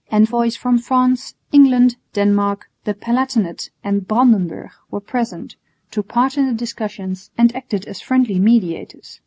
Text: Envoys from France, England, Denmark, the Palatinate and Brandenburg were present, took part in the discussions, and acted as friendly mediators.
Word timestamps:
Envoys 0.11 0.55
from 0.55 0.79
France, 0.79 1.35
England, 1.51 1.95
Denmark, 2.13 2.67
the 2.85 2.95
Palatinate 2.95 3.69
and 3.83 4.07
Brandenburg 4.07 4.71
were 4.89 4.99
present, 4.99 5.55
took 5.91 6.07
part 6.07 6.39
in 6.39 6.47
the 6.47 6.53
discussions, 6.53 7.29
and 7.37 7.55
acted 7.55 7.85
as 7.85 8.01
friendly 8.01 8.39
mediators. 8.39 9.19